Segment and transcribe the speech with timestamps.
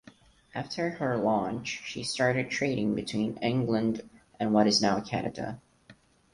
[0.55, 5.61] After her launch she started trading between England and what is now Canada.